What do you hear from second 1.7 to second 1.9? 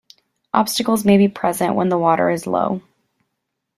when